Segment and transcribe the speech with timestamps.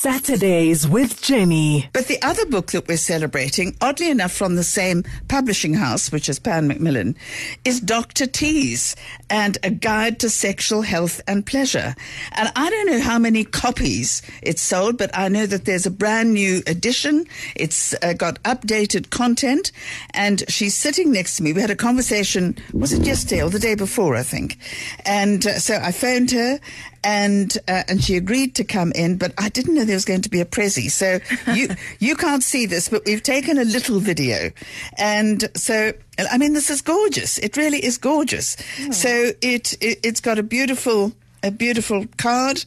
[0.00, 1.90] Saturdays with Jenny.
[1.92, 6.28] But the other book that we're celebrating, oddly enough from the same publishing house, which
[6.28, 7.16] is Pan Macmillan,
[7.64, 8.28] is Dr.
[8.28, 8.94] T's
[9.28, 11.96] and A Guide to Sexual Health and Pleasure.
[12.30, 15.90] And I don't know how many copies it's sold, but I know that there's a
[15.90, 17.26] brand new edition.
[17.56, 19.72] It's uh, got updated content.
[20.10, 21.52] And she's sitting next to me.
[21.52, 24.58] We had a conversation, was it yesterday or the day before, I think?
[25.04, 26.60] And uh, so I phoned her
[27.08, 30.20] and uh, and she agreed to come in, but I didn't know there was going
[30.20, 30.90] to be a prezi.
[30.90, 31.20] So
[31.54, 31.68] you
[32.00, 34.50] you can't see this, but we've taken a little video,
[34.98, 35.92] and so
[36.30, 37.38] I mean this is gorgeous.
[37.38, 38.58] It really is gorgeous.
[38.82, 38.90] Oh.
[38.90, 41.12] So it, it it's got a beautiful
[41.42, 42.62] a beautiful card,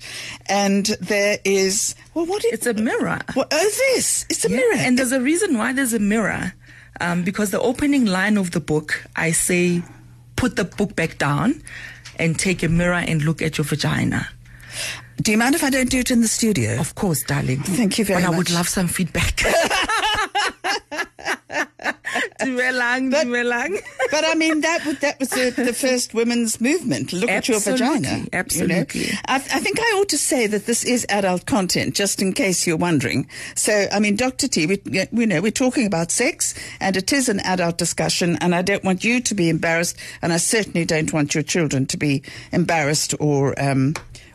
[0.48, 2.44] and there is well, what?
[2.44, 3.20] Is, it's a mirror.
[3.36, 6.54] Oh, this it's a yeah, mirror, and there's a reason why there's a mirror,
[7.00, 9.84] um, because the opening line of the book, I say,
[10.36, 11.62] put the book back down
[12.22, 14.30] and take a mirror and look at your vagina.
[15.22, 16.80] Do you mind if I don't do it in the studio?
[16.80, 17.62] Of course, darling.
[17.62, 18.34] Thank you very much.
[18.34, 19.44] I would love some feedback.
[22.42, 23.82] Dumelang, but, dumelang.
[24.12, 27.14] but I mean, that that was the, the first women's movement.
[27.14, 28.28] Look absolutely, at your vagina.
[28.34, 29.02] Absolutely.
[29.02, 29.20] You know?
[29.26, 32.66] I, I, think I ought to say that this is adult content, just in case
[32.66, 33.28] you're wondering.
[33.56, 34.48] So, I mean, Dr.
[34.48, 34.82] T, we,
[35.12, 38.84] we know we're talking about sex, and it is an adult discussion, and I don't
[38.84, 43.16] want you to be embarrassed, and I certainly don't want your children to be embarrassed
[43.20, 43.60] or.
[43.62, 43.94] Um,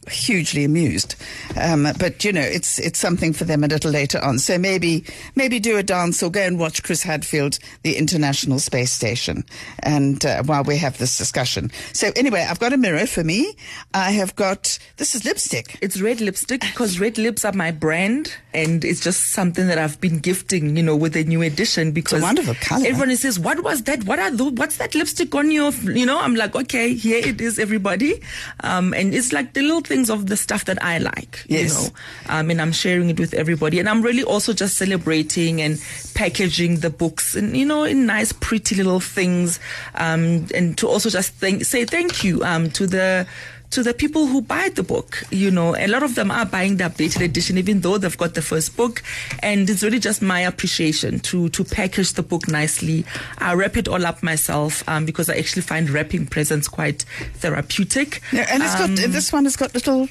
[0.09, 1.17] hugely amused.
[1.61, 4.39] Um, but you know, it's it's something for them a little later on.
[4.39, 5.05] So maybe
[5.35, 9.45] maybe do a dance or go and watch Chris Hadfield, the International Space Station,
[9.81, 11.71] and uh, while we have this discussion.
[11.93, 13.57] So anyway, I've got a mirror for me.
[13.95, 15.79] I have got this is lipstick.
[15.81, 20.01] It's red lipstick because red lips are my brand, and it's just something that I've
[20.01, 22.87] been gifting, you know, with a new edition because wonderful color.
[22.87, 24.05] Everyone says, "What was that?
[24.05, 24.53] What are those?
[24.53, 28.21] What's that lipstick on your?" You know, I'm like, "Okay, here it is, everybody,"
[28.61, 31.73] um, and it's like the little thing things of the stuff that I like, yes.
[31.73, 31.95] you know,
[32.29, 33.79] um, and I'm sharing it with everybody.
[33.81, 35.81] And I'm really also just celebrating and
[36.15, 39.59] packaging the books and, you know, in nice, pretty little things.
[39.95, 43.27] Um, and to also just thank, say thank you, um, to the,
[43.71, 45.23] to the people who buy the book.
[45.31, 48.35] You know, a lot of them are buying the updated edition, even though they've got
[48.35, 49.03] the first book.
[49.41, 53.05] And it's really just my appreciation to to package the book nicely.
[53.39, 57.03] I wrap it all up myself um, because I actually find wrapping presents quite
[57.35, 58.21] therapeutic.
[58.33, 60.09] Yeah, and it's um, got this one has got little.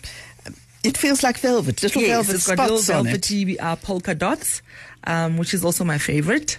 [0.84, 4.62] It feels like velvet, little yes, velvet it's got spots little velvety uh, polka dots,
[5.08, 6.58] um, which is also my favorite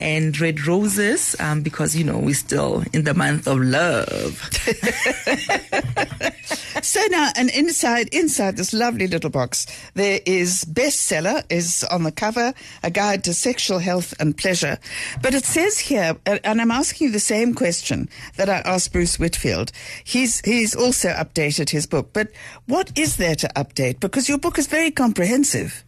[0.00, 4.50] and red roses um, because you know we're still in the month of love.
[6.82, 12.12] so now, and inside inside this lovely little box, there is bestseller is on the
[12.12, 14.78] cover, a guide to sexual health and pleasure.
[15.22, 19.18] But it says here, and I'm asking you the same question that I asked Bruce
[19.18, 19.72] Whitfield.
[20.04, 22.28] He's he's also updated his book, but
[22.66, 24.00] what is there to update?
[24.00, 25.84] Because your book is very comprehensive.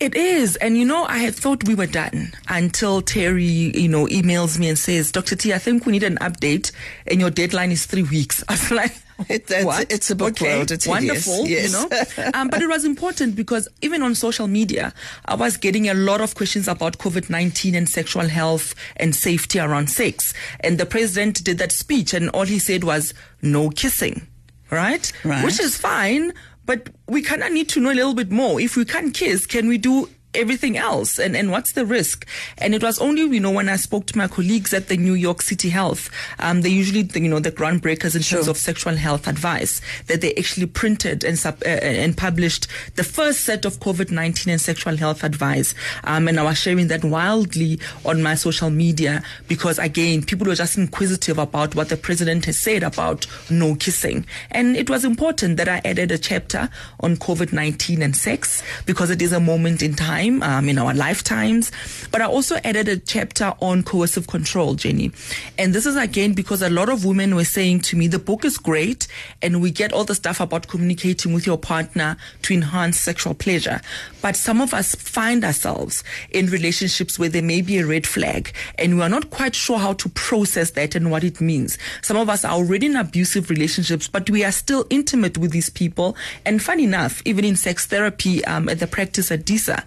[0.00, 0.56] It is.
[0.56, 4.68] And you know, I had thought we were done until Terry, you know, emails me
[4.68, 5.34] and says, Dr.
[5.34, 6.70] T, I think we need an update
[7.06, 8.44] and your deadline is three weeks.
[8.48, 8.92] I was like,
[9.28, 10.70] it, it's, it's, a book okay, world.
[10.70, 11.72] It's wonderful, yes.
[11.72, 12.30] you know.
[12.34, 14.94] um, but it was important because even on social media,
[15.24, 19.58] I was getting a lot of questions about COVID nineteen and sexual health and safety
[19.58, 20.32] around sex.
[20.60, 24.28] And the president did that speech, and all he said was no kissing,
[24.70, 25.12] right?
[25.24, 25.44] Right.
[25.44, 26.32] Which is fine,
[26.68, 28.60] but we kind of need to know a little bit more.
[28.60, 32.26] If we can't kiss, can we do everything else and, and what's the risk?
[32.58, 35.14] And it was only you know when i spoke to my colleagues at the new
[35.14, 38.38] york city health um, they usually you know the groundbreakers in sure.
[38.38, 43.04] terms of sexual health advice that they actually printed and sub, uh, and published the
[43.04, 45.74] first set of covid-19 and sexual health advice.
[46.04, 50.54] Um, and i was sharing that wildly on my social media because again people were
[50.54, 54.26] just inquisitive about what the president has said about no kissing.
[54.50, 56.68] And it was important that i added a chapter
[57.00, 60.94] on covid-19 and sex because it is a moment in time time um, in our
[60.94, 61.70] lifetimes.
[62.10, 65.12] But I also added a chapter on coercive control, Jenny.
[65.56, 68.44] And this is again because a lot of women were saying to me, the book
[68.44, 69.06] is great
[69.42, 73.80] and we get all the stuff about communicating with your partner to enhance sexual pleasure.
[74.22, 78.52] But some of us find ourselves in relationships where there may be a red flag
[78.78, 81.78] and we are not quite sure how to process that and what it means.
[82.02, 85.70] Some of us are already in abusive relationships, but we are still intimate with these
[85.70, 86.16] people.
[86.44, 89.84] And fun enough, even in sex therapy um, at the practice at DISA,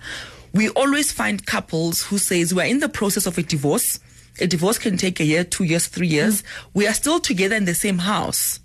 [0.53, 3.99] we always find couples who says we're in the process of a divorce.
[4.39, 6.41] A divorce can take a year, two years, three years.
[6.41, 6.45] Mm.
[6.73, 8.59] We are still together in the same house.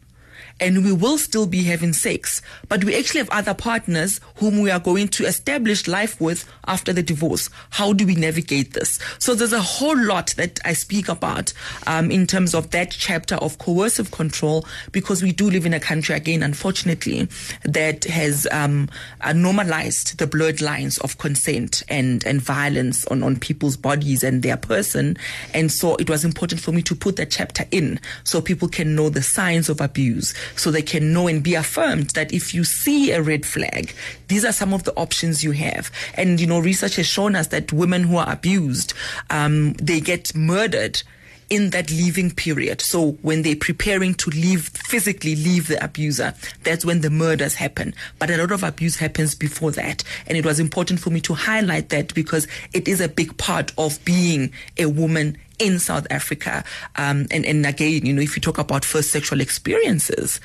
[0.60, 4.70] And we will still be having sex, but we actually have other partners whom we
[4.70, 7.50] are going to establish life with after the divorce.
[7.70, 8.98] How do we navigate this?
[9.18, 11.52] So there's a whole lot that I speak about
[11.86, 15.80] um, in terms of that chapter of coercive control because we do live in a
[15.80, 17.28] country, again, unfortunately,
[17.64, 18.88] that has um,
[19.20, 24.42] uh, normalized the blurred lines of consent and, and violence on, on people's bodies and
[24.42, 25.16] their person.
[25.52, 28.94] And so it was important for me to put that chapter in so people can
[28.94, 32.64] know the signs of abuse, so they can know and be affirmed that if you
[32.64, 33.94] see a red flag,
[34.28, 35.90] these are some of the options you have.
[36.14, 38.94] And, you know, research has shown us that women who are abused,
[39.30, 41.02] um, they get murdered
[41.48, 42.80] in that leaving period.
[42.80, 46.34] So when they're preparing to leave, physically leave the abuser,
[46.64, 47.94] that's when the murders happen.
[48.18, 50.02] But a lot of abuse happens before that.
[50.26, 53.72] And it was important for me to highlight that because it is a big part
[53.78, 56.64] of being a woman in South Africa.
[56.96, 60.40] Um, and, and again, you know, if you talk about first sexual experiences,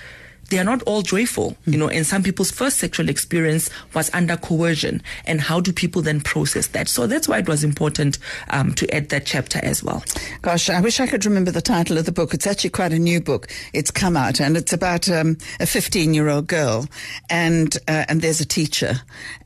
[0.52, 4.36] they are not all joyful, you know, and some people's first sexual experience was under
[4.36, 5.02] coercion.
[5.26, 6.90] And how do people then process that?
[6.90, 8.20] So that's why it was important
[8.50, 10.04] um, to add that chapter as well.
[10.42, 12.34] Gosh, I wish I could remember the title of the book.
[12.34, 13.48] It's actually quite a new book.
[13.74, 16.88] It's come out and it's about um, a 15 year old girl
[17.30, 19.00] and, uh, and there's a teacher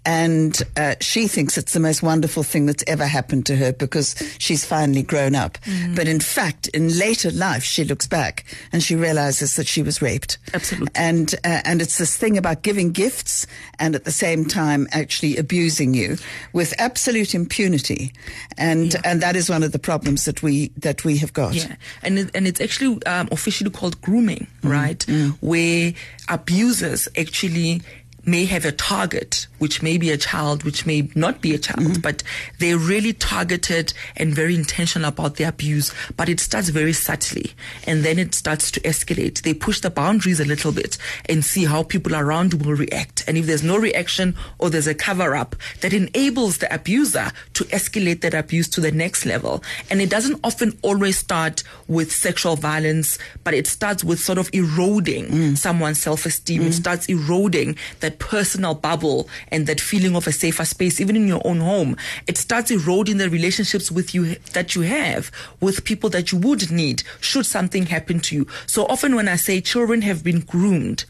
[0.05, 4.15] and uh, she thinks it's the most wonderful thing that's ever happened to her because
[4.37, 5.57] she's finally grown up.
[5.65, 5.95] Mm.
[5.95, 10.01] But in fact, in later life, she looks back and she realizes that she was
[10.01, 10.37] raped.
[10.53, 10.89] Absolutely.
[10.95, 13.47] And uh, and it's this thing about giving gifts
[13.79, 16.17] and at the same time actually abusing you
[16.53, 18.11] with absolute impunity,
[18.57, 19.01] and Yeah.
[19.03, 21.53] and that is one of the problems that we that we have got.
[21.53, 25.05] Yeah, and it, and it's actually um, officially called grooming, right?
[25.41, 25.93] Where
[26.29, 27.81] abusers actually
[28.25, 31.79] may have a target, which may be a child, which may not be a child,
[31.79, 32.01] mm-hmm.
[32.01, 32.23] but
[32.59, 35.93] they're really targeted and very intentional about the abuse.
[36.17, 37.53] But it starts very subtly,
[37.85, 39.41] and then it starts to escalate.
[39.41, 40.97] They push the boundaries a little bit
[41.29, 43.23] and see how people around will react.
[43.27, 47.63] And if there's no reaction or there's a cover up, that enables the abuser to
[47.65, 49.63] escalate that abuse to the next level.
[49.89, 54.49] And it doesn't often always start with sexual violence, but it starts with sort of
[54.53, 55.57] eroding mm.
[55.57, 56.63] someone's self esteem.
[56.63, 56.73] It mm.
[56.73, 61.41] starts eroding that personal bubble and that feeling of a safer space, even in your
[61.45, 61.95] own home.
[62.27, 66.71] It starts eroding the relationships with you that you have with people that you would
[66.71, 68.47] need should something happen to you.
[68.65, 71.05] So often when I say children have been groomed,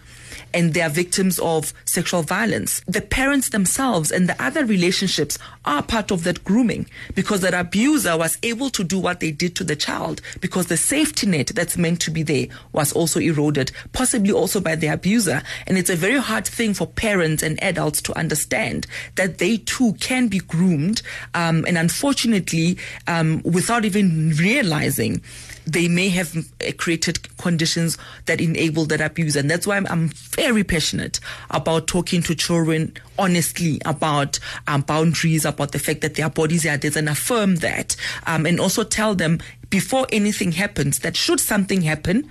[0.55, 2.81] and they are victims of sexual violence.
[2.87, 8.17] The parents themselves and the other relationships are part of that grooming because that abuser
[8.17, 11.77] was able to do what they did to the child because the safety net that's
[11.77, 15.41] meant to be there was also eroded, possibly also by the abuser.
[15.67, 19.93] And it's a very hard thing for parents and adults to understand that they too
[19.99, 21.01] can be groomed.
[21.33, 25.21] Um, and unfortunately, um, without even realizing,
[25.65, 29.35] they may have uh, created conditions that enable that abuse.
[29.35, 31.19] And that's why I'm, I'm very passionate
[31.49, 36.77] about talking to children honestly about um, boundaries, about the fact that their bodies are
[36.77, 37.95] theirs and affirm that.
[38.27, 39.39] Um, and also tell them
[39.69, 42.29] before anything happens that should something happen,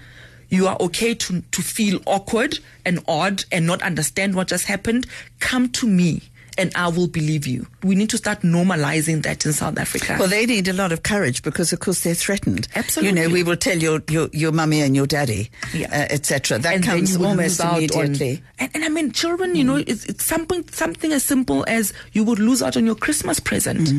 [0.48, 5.06] you are okay to, to feel awkward and odd and not understand what just happened.
[5.40, 6.22] Come to me.
[6.56, 7.66] And I will believe you.
[7.82, 10.16] We need to start normalizing that in South Africa.
[10.18, 12.68] Well, they need a lot of courage because, of course, they're threatened.
[12.76, 13.20] Absolutely.
[13.20, 15.88] You know, we will tell your your, your mummy and your daddy, Yeah.
[15.90, 16.58] uh, etc.
[16.58, 18.42] That and comes almost out on- immediately.
[18.58, 22.22] and, and I mean, children, you know, it's, it's something something as simple as you
[22.24, 23.90] would lose out on your Christmas present.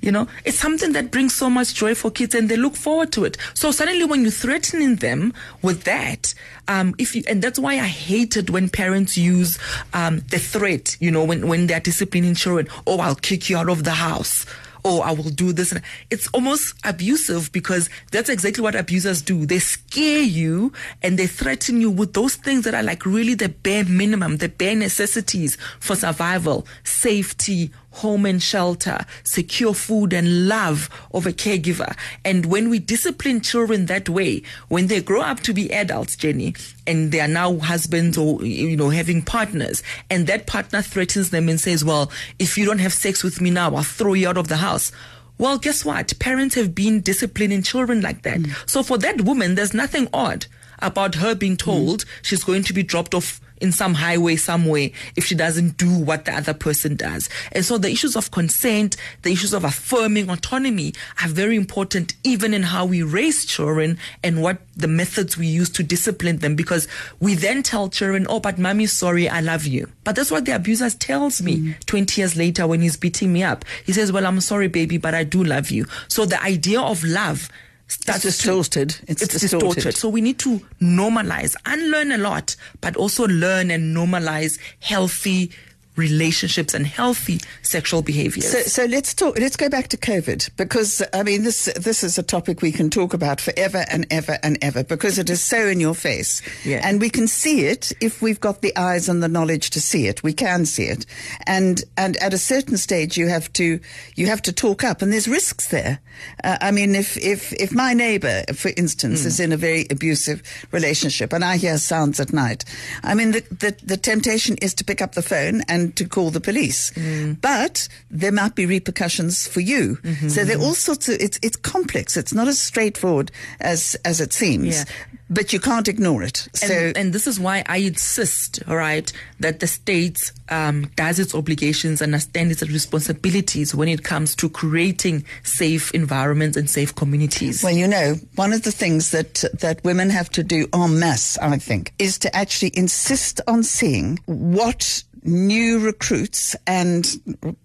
[0.00, 3.12] You know, it's something that brings so much joy for kids, and they look forward
[3.12, 3.36] to it.
[3.54, 6.34] So suddenly, when you're threatening them with that,
[6.68, 9.58] um, if you, and that's why I hated when parents use
[9.92, 10.96] um, the threat.
[11.00, 14.46] You know, when when they're disciplining children, oh, I'll kick you out of the house.
[14.84, 15.72] Oh, I will do this.
[15.72, 19.44] And it's almost abusive because that's exactly what abusers do.
[19.46, 20.72] They scare you
[21.02, 24.48] and they threaten you with those things that are like really the bare minimum, the
[24.48, 31.96] bare necessities for survival, safety, home and shelter, secure food and love of a caregiver.
[32.24, 36.54] And when we discipline children that way, when they grow up to be adults, Jenny,
[36.86, 41.48] and they are now husbands or, you know, having partners, and that partner threatens them
[41.48, 44.38] and says, well, if you don't have sex with me now, I'll throw you out
[44.38, 44.92] of the house.
[45.38, 46.18] Well, guess what?
[46.18, 48.40] Parents have been disciplining children like that.
[48.40, 48.68] Mm.
[48.68, 50.46] So for that woman, there's nothing odd
[50.80, 51.60] about her being mm.
[51.60, 55.98] told she's going to be dropped off in some highway somewhere if she doesn't do
[55.98, 57.28] what the other person does.
[57.52, 62.54] And so the issues of consent, the issues of affirming autonomy are very important even
[62.54, 66.88] in how we raise children and what the methods we use to discipline them because
[67.20, 69.88] we then tell children, oh, but mommy, sorry, I love you.
[70.04, 71.84] But that's what the abuser tells me mm.
[71.86, 73.64] 20 years later when he's beating me up.
[73.84, 75.86] He says, well, I'm sorry, baby, but I do love you.
[76.08, 77.50] So the idea of love
[77.96, 78.96] It's distorted.
[79.08, 79.74] It's it's distorted.
[79.74, 79.96] distorted.
[79.98, 85.50] So we need to normalize, unlearn a lot, but also learn and normalize healthy
[85.96, 88.50] relationships and healthy sexual behaviors.
[88.50, 89.38] So, so let's talk.
[89.38, 92.90] Let's go back to COVID because I mean this this is a topic we can
[92.90, 96.80] talk about forever and ever and ever because it is so in your face, Yeah.
[96.82, 100.06] and we can see it if we've got the eyes and the knowledge to see
[100.06, 100.22] it.
[100.22, 101.06] We can see it,
[101.46, 103.80] and and at a certain stage you have to
[104.14, 105.98] you have to talk up, and there's risks there.
[106.44, 110.42] Uh, I mean, if if if my neighbour, for instance, is in a very abusive
[110.72, 112.64] relationship, and I hear sounds at night,
[113.02, 116.30] I mean the the, the temptation is to pick up the phone and to call
[116.30, 116.92] the police,
[117.40, 119.98] but there might be repercussions for you.
[120.28, 122.16] So there are all sorts of it's it's complex.
[122.16, 124.84] It's not as straightforward as as it seems, Yeah.
[125.28, 126.48] but you can't ignore it.
[126.54, 129.10] So and, and this is why I insist, all right,
[129.40, 130.18] that the state
[130.48, 136.68] um, does its obligations, understand its responsibilities when it comes to creating safe environments and
[136.68, 137.62] safe communities.
[137.62, 141.38] Well, you know, one of the things that that women have to do en masse,
[141.38, 147.06] I think, is to actually insist on seeing what new recruits and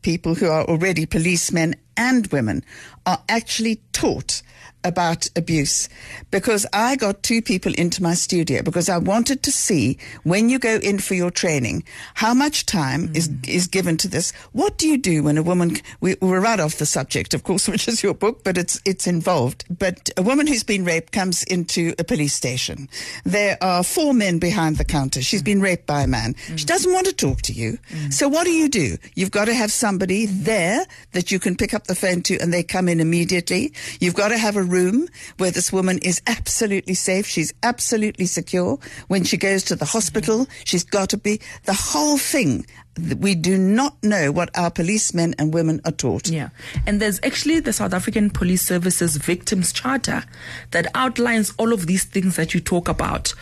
[0.01, 2.63] people who are already policemen and women
[3.05, 4.41] are actually taught
[4.86, 5.89] about abuse
[6.32, 10.60] because I got two people into my studio because I wanted to see when you
[10.60, 13.15] go in for your training how much time hmm.
[13.15, 14.32] is is given to this.
[14.54, 15.77] What do you do when a woman?
[16.00, 19.08] We, we're right off the subject, of course, which is your book, but it's it's
[19.08, 19.65] involved.
[19.70, 22.88] But a woman who's been raped comes into a police station.
[23.24, 25.22] There are four men behind the counter.
[25.22, 25.51] She's hmm.
[25.51, 26.36] been raped by a man.
[26.56, 26.74] She hmm.
[26.74, 27.80] doesn't want to talk to you.
[28.10, 28.98] So what do you do?
[29.15, 32.54] You've got to have somebody there that you can pick up the phone to, and
[32.54, 33.74] they come in immediately.
[34.00, 37.25] You've got to have a room where this woman is absolutely safe.
[37.25, 38.77] She's absolutely secure.
[39.08, 42.65] When she goes to the hospital, she's got to be the whole thing.
[43.20, 46.29] We do not know what our policemen and women are taught.
[46.29, 46.50] Yeah.
[46.88, 50.24] And there's actually the South African Police Services Victims Charter
[50.72, 53.34] that outlines all of these things that you talk about.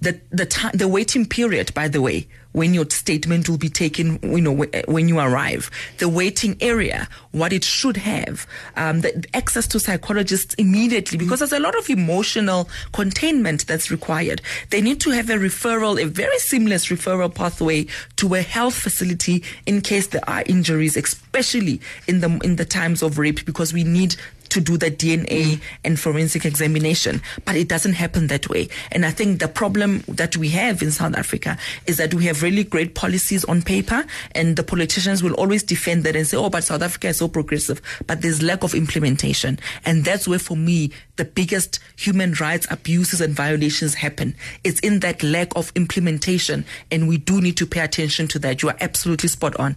[0.00, 4.18] The the time the waiting period, by the way, when your statement will be taken,
[4.22, 8.46] you know, when you arrive, the waiting area, what it should have,
[8.76, 14.42] um, the access to psychologists immediately, because there's a lot of emotional containment that's required.
[14.70, 19.44] They need to have a referral, a very seamless referral pathway to a health facility
[19.66, 23.84] in case there are injuries, especially in the in the times of rape, because we
[23.84, 24.16] need
[24.52, 25.60] to do the DNA mm.
[25.82, 28.68] and forensic examination, but it doesn't happen that way.
[28.92, 31.56] And I think the problem that we have in South Africa
[31.86, 34.04] is that we have really great policies on paper,
[34.34, 37.28] and the politicians will always defend that and say, "Oh, but South Africa is so
[37.28, 42.66] progressive," but there's lack of implementation, and that's where, for me, the biggest human rights
[42.70, 44.34] abuses and violations happen.
[44.64, 48.62] It's in that lack of implementation, and we do need to pay attention to that.
[48.62, 49.76] You are absolutely spot on.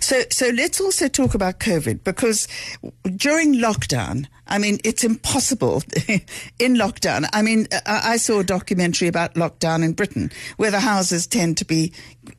[0.00, 2.46] So, so let's also talk about COVID because
[3.16, 5.82] during lockdown, I mean, it's impossible
[6.58, 7.28] in lockdown.
[7.32, 11.58] I mean, I, I saw a documentary about lockdown in Britain where the houses tend
[11.58, 11.92] to be,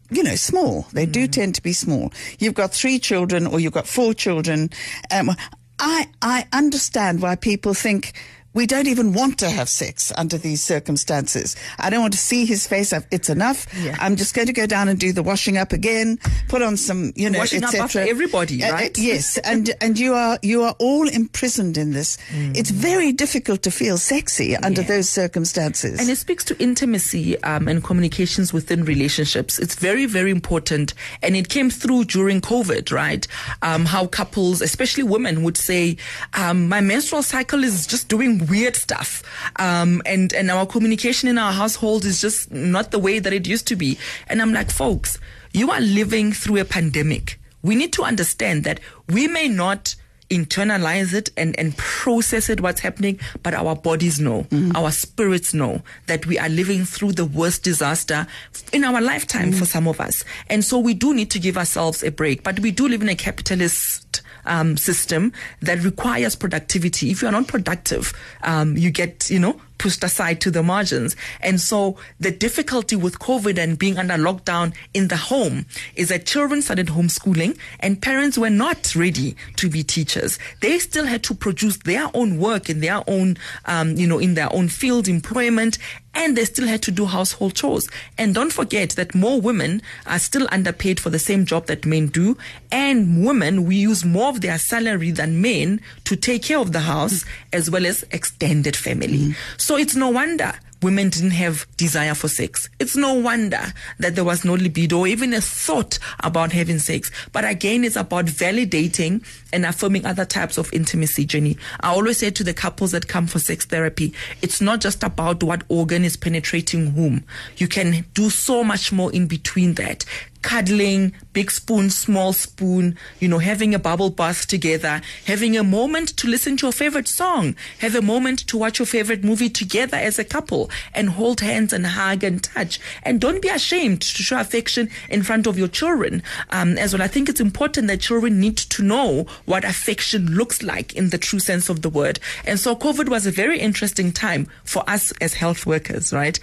[0.10, 0.88] you know, small.
[0.94, 2.12] They do tend to be small.
[2.40, 4.70] You've got three children or you've got four children.
[5.12, 5.32] Um,
[5.80, 8.14] I, I understand why people think
[8.54, 11.56] we don't even want to have sex under these circumstances.
[11.78, 12.92] I don't want to see his face.
[12.94, 13.66] I've- It's enough.
[13.82, 13.96] Yeah.
[14.00, 17.12] I'm just going to go down and do the washing up again, put on some,
[17.16, 17.84] you know, Washing up etc.
[17.84, 18.98] after everybody, Uh, uh, right?
[18.98, 22.18] yes, and and you are you are all imprisoned in this.
[22.56, 24.88] It's very difficult to feel sexy under Yeah.
[24.88, 26.00] those circumstances.
[26.00, 29.60] And it speaks to intimacy um, and communications within relationships.
[29.60, 30.94] It's very, very important.
[31.22, 33.28] And it came through during COVID, right?
[33.62, 35.98] Um, how couples, especially women, would say,
[36.34, 39.24] um, my menstrual cycle is just doing weird stuff.
[39.58, 43.48] Um, and, and our communication in our household is just not the way that it
[43.48, 43.98] used to be.
[44.28, 45.18] And I'm like, folks,
[45.54, 47.40] you are living through a pandemic.
[47.62, 48.80] We need to understand that
[49.10, 49.96] we may not
[50.30, 55.82] internalize it and, and process it, what's happening, but our bodies know, our spirits know
[56.06, 58.28] that we are living through the worst disaster
[58.72, 60.24] in our lifetime for some of us.
[60.48, 63.10] And so we do need to give ourselves a break, but we do live in
[63.10, 64.09] a capitalist
[64.50, 67.12] um, system that requires productivity.
[67.12, 68.14] If you are not productive,
[68.44, 71.16] um, you get, you know, pushed aside to the margins.
[71.42, 76.28] And so the difficulty with COVID and being under lockdown in the home is that
[76.28, 80.38] children started homeschooling and parents were not ready to be teachers.
[80.62, 84.36] They still had to produce their own work in their own, um, you know, in
[84.36, 85.80] their own field, employment,
[86.14, 87.88] and they still had to do household chores.
[88.18, 92.08] And don't forget that more women are still underpaid for the same job that men
[92.08, 92.38] do.
[92.72, 96.82] And women, we use more of their salary than men to take care of the
[96.82, 99.36] house as well as extended family.
[99.58, 102.70] So it's no wonder women didn't have desire for sex.
[102.80, 103.62] It's no wonder
[104.00, 107.12] that there was no libido or even a thought about having sex.
[107.32, 111.58] But again, it's about validating and affirming other types of intimacy, Jenny.
[111.82, 115.44] I always say to the couples that come for sex therapy, it's not just about
[115.44, 117.26] what organ is penetrating whom.
[117.58, 120.06] You can do so much more in between that
[120.42, 126.16] cuddling, big spoon, small spoon, you know, having a bubble bath together, having a moment
[126.18, 129.98] to listen to your favorite song, have a moment to watch your favorite movie together
[129.98, 132.80] as a couple and hold hands and hug and touch.
[133.04, 137.02] And don't be ashamed to show affection in front of your children um, as well.
[137.02, 141.18] I think it's important that children need to know what affection looks like in the
[141.18, 142.20] true sense of the word.
[142.46, 146.40] And so COVID was a very interesting time for us as health workers, right?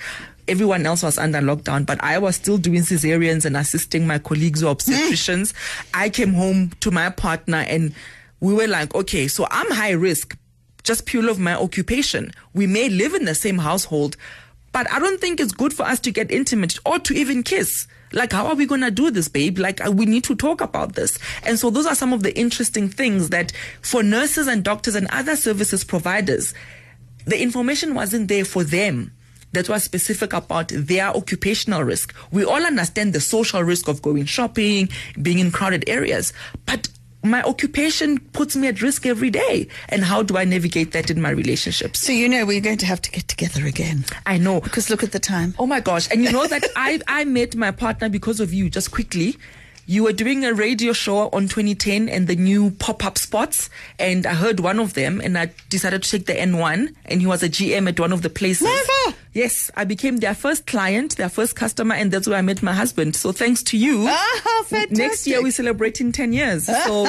[0.48, 4.62] Everyone else was under lockdown, but I was still doing cesareans and assisting my colleagues
[4.62, 5.52] or obstetricians.
[5.94, 7.94] I came home to my partner and
[8.40, 10.36] we were like, okay, so I'm high risk
[10.86, 12.30] just purely of my occupation.
[12.54, 14.16] We may live in the same household,
[14.72, 17.88] but I don't think it's good for us to get intimate or to even kiss.
[18.12, 19.58] Like, how are we going to do this, babe?
[19.58, 21.18] Like, uh, we need to talk about this.
[21.42, 25.08] And so those are some of the interesting things that for nurses and doctors and
[25.10, 26.54] other services providers,
[27.24, 29.12] the information wasn't there for them
[29.56, 32.14] that was specific about their occupational risk.
[32.30, 34.90] We all understand the social risk of going shopping,
[35.22, 36.34] being in crowded areas,
[36.66, 36.90] but
[37.22, 39.66] my occupation puts me at risk every day.
[39.88, 42.00] And how do I navigate that in my relationships?
[42.00, 44.04] So you know we're going to have to get together again.
[44.26, 44.60] I know.
[44.60, 45.54] Because look at the time.
[45.58, 46.06] Oh my gosh.
[46.10, 49.36] And you know that I, I met my partner because of you, just quickly
[49.86, 54.34] you were doing a radio show on 2010 and the new pop-up spots and I
[54.34, 57.48] heard one of them and I decided to take the N1 and he was a
[57.48, 58.62] GM at one of the places.
[58.66, 59.16] Never.
[59.32, 62.72] Yes, I became their first client, their first customer and that's where I met my
[62.72, 63.14] husband.
[63.14, 64.06] So thanks to you.
[64.08, 64.96] Ah, fantastic.
[64.98, 66.68] Next year we're celebrating 10 years.
[66.86, 67.06] So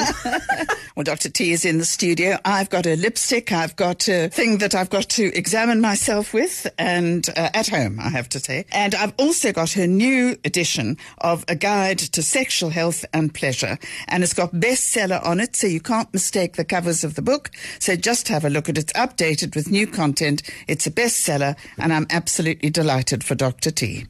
[0.96, 1.28] Well, Dr.
[1.28, 2.38] T is in the studio.
[2.44, 3.52] I've got a lipstick.
[3.52, 8.00] I've got a thing that I've got to examine myself with and uh, at home,
[8.00, 8.66] I have to say.
[8.72, 13.78] And I've also got her new edition of A Guide to Sexual Health and Pleasure.
[14.08, 17.50] And it's got bestseller on it, so you can't mistake the covers of the book.
[17.78, 18.84] So just have a look at it.
[18.88, 20.42] It's updated with new content.
[20.66, 23.70] It's a bestseller, and I'm absolutely delighted for Dr.
[23.70, 24.06] T.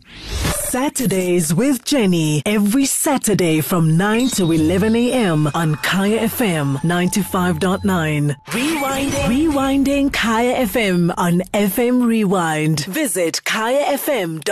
[0.69, 2.43] Saturdays with Jenny.
[2.45, 5.49] Every Saturday from 9 to 11 a.m.
[5.55, 8.37] on Kaya FM 95.9.
[8.47, 9.11] Rewinding.
[9.25, 12.85] Rewinding Kaya FM on FM Rewind.
[12.85, 14.45] Visit kayafm.co.za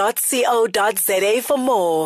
[1.42, 2.04] for more.